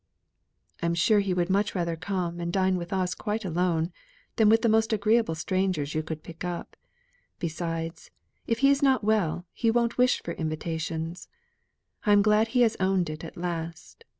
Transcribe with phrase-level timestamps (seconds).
[0.81, 3.91] "I'm sure he would much rather come and dine with us quite alone
[4.37, 6.75] than with the most agreeable strangers you could pick up.
[7.37, 8.09] Besides,
[8.47, 11.27] if he is not well he won't wish for invitations.
[12.03, 14.05] I am glad he has owned it at last.